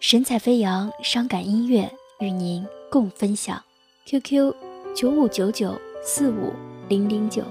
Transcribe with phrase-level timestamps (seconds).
[0.00, 3.62] 神采飞扬，伤感音乐与您共分享。
[4.06, 4.54] QQ
[4.96, 6.54] 九五九九四五
[6.88, 7.44] 零零九。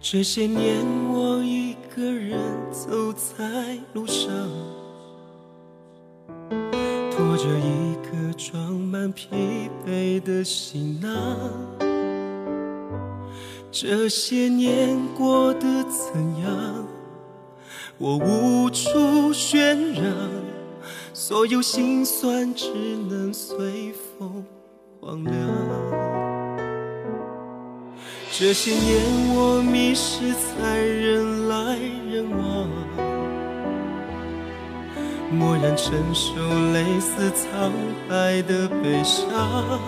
[0.00, 2.36] 这些年，我一个人
[2.72, 4.32] 走在路上，
[7.44, 9.28] 着一个装满疲
[9.86, 11.38] 惫的行囊。
[13.70, 16.86] 这些年过得怎样？
[17.98, 20.04] 我无处宣扬，
[21.12, 22.70] 所有心酸只
[23.10, 24.42] 能随风
[24.98, 25.34] 荒凉。
[28.32, 29.02] 这些年，
[29.36, 31.03] 我迷失在人
[35.34, 36.34] 默然承受
[36.72, 37.72] 类似苍
[38.08, 39.80] 白的悲伤。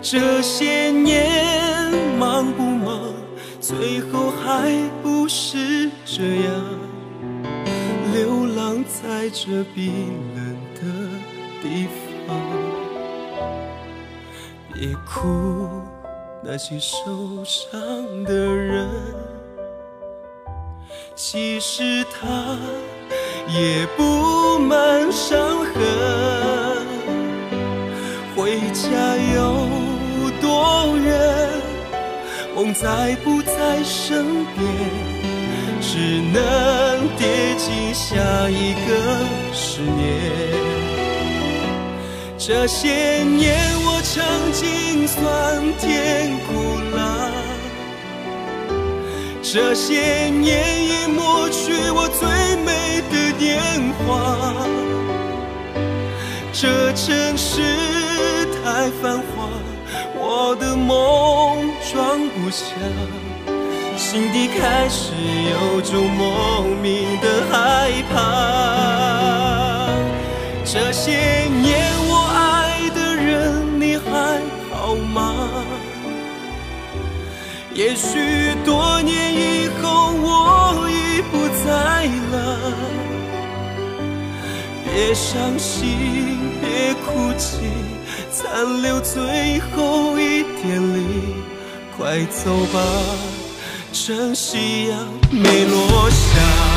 [0.00, 3.12] 这些年，忙不忙？
[3.60, 4.70] 最后还
[5.02, 6.64] 不是这样，
[8.14, 9.92] 流浪在这冰
[10.34, 10.80] 冷的
[11.62, 11.86] 地
[12.26, 12.36] 方。
[14.72, 15.66] 别哭。
[16.40, 17.68] 那些受伤
[18.24, 18.88] 的人，
[21.16, 22.56] 其实他
[23.48, 25.74] 也布满伤痕。
[28.36, 28.88] 回家
[29.34, 29.68] 有
[30.40, 31.08] 多远？
[32.54, 34.58] 梦在不在身边？
[35.80, 36.36] 只能
[37.16, 38.16] 跌进下
[38.50, 38.88] 一个
[39.52, 40.06] 十年。
[42.36, 45.18] 这些年，我尝尽酸
[45.78, 47.30] 甜苦辣；
[49.42, 52.47] 这些年，已抹去我最
[53.38, 53.58] 年
[53.98, 54.56] 华。
[56.52, 57.62] 这城市
[58.56, 59.48] 太繁华，
[60.16, 62.64] 我的梦装不下，
[63.96, 65.12] 心底开始
[65.52, 68.16] 有种莫名的害怕。
[70.64, 71.12] 这些
[71.62, 74.40] 年我爱的人，你还
[74.72, 75.34] 好吗。
[77.72, 78.97] 也许多
[84.98, 87.58] 别伤心，别哭泣，
[88.32, 91.06] 残留最后一点力，
[91.96, 92.82] 快走吧，
[93.92, 94.98] 趁夕阳
[95.30, 96.67] 没落下。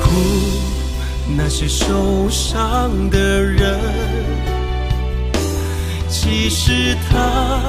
[0.00, 0.10] 哭
[1.36, 3.78] 那些受伤的人，
[6.08, 7.60] 其实他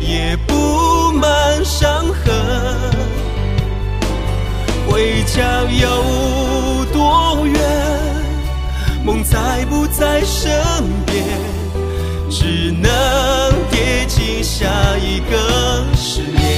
[0.00, 2.34] 也布满伤痕。
[4.88, 7.60] 回家有多远？
[9.04, 10.50] 梦在不在身
[11.06, 11.24] 边？
[12.30, 12.90] 只能
[13.70, 14.66] 跌进下
[14.98, 16.57] 一个十年。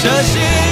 [0.00, 0.67] 这些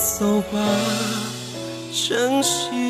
[0.00, 0.58] 走吧，
[1.92, 2.89] 珍惜。